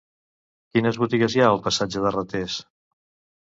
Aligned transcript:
Quines 0.77 0.97
botigues 1.01 1.35
hi 1.39 1.43
ha 1.43 1.49
al 1.51 1.61
passatge 1.67 2.03
de 2.07 2.13
Ratés? 2.17 2.57